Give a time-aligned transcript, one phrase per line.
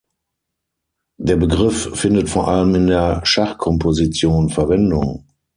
[1.19, 5.27] Der Begriff findet vor allem in der Schachkomposition Verwendung.